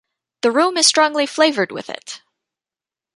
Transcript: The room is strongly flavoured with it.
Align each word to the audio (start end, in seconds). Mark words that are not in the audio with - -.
The 0.41 0.49
room 0.51 0.77
is 0.77 0.87
strongly 0.87 1.27
flavoured 1.27 1.71
with 1.71 1.87
it. 1.87 2.23